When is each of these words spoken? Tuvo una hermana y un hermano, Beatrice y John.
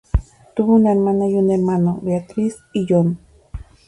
Tuvo 0.55 0.73
una 0.73 0.91
hermana 0.93 1.27
y 1.27 1.35
un 1.35 1.51
hermano, 1.51 1.99
Beatrice 2.01 2.57
y 2.73 2.87
John. 2.89 3.19